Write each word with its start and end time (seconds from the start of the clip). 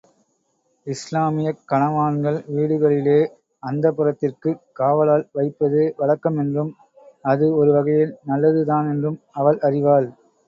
இஸ்லாமியக் 0.87 1.59
கனவான்கள் 1.71 2.39
வீடுகளிலே, 2.55 3.17
அந்தப்புரத்திற்குக் 3.63 4.63
காவலாள் 4.79 5.25
வைப்பது 5.31 5.81
வழக்கமென்றும் 5.99 6.71
அது 7.25 7.55
ஒருவகையில் 7.55 8.17
நல்லதுதானென்றும் 8.27 9.19
அவள் 9.33 9.59
அறிவாள். 9.61 10.09